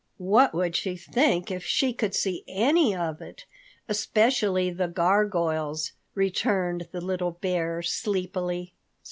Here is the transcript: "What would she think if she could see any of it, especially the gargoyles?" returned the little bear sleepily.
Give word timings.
"What 0.17 0.55
would 0.55 0.75
she 0.75 0.97
think 0.97 1.51
if 1.51 1.63
she 1.63 1.93
could 1.93 2.15
see 2.15 2.43
any 2.47 2.95
of 2.95 3.21
it, 3.21 3.45
especially 3.87 4.71
the 4.71 4.87
gargoyles?" 4.87 5.91
returned 6.15 6.87
the 6.91 7.01
little 7.01 7.33
bear 7.33 7.83
sleepily. 7.83 8.73